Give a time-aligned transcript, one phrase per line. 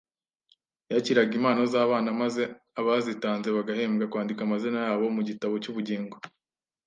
[0.91, 2.43] Yakiraga impano z'abana maze
[2.79, 6.15] abazitanze bagahembwa kwandika amazina yabo mu gitabo cy'ubugingo.